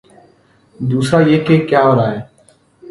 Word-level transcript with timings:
دوسرا 0.79 1.19
یہ 1.29 1.39
کہ 1.45 1.55
کیا 1.69 1.81
ہو 1.83 1.95
رہا 1.95 2.11
ہے۔ 2.11 2.19